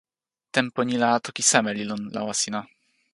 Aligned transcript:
tenpo 0.55 0.79
ni 0.83 0.95
la 1.03 1.09
toki 1.25 1.41
seme 1.51 1.71
li 1.77 1.83
lon 1.89 2.01
lawa 2.15 2.33
sina? 2.41 2.61